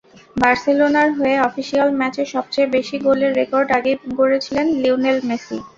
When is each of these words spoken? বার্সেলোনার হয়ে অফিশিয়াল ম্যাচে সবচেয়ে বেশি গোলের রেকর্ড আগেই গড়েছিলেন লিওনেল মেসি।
বার্সেলোনার 0.35 1.09
হয়ে 1.17 1.35
অফিশিয়াল 1.41 1.89
ম্যাচে 1.99 2.23
সবচেয়ে 2.33 2.67
বেশি 2.75 2.95
গোলের 3.05 3.31
রেকর্ড 3.39 3.67
আগেই 3.77 3.95
গড়েছিলেন 4.17 4.65
লিওনেল 4.81 5.17
মেসি। 5.29 5.57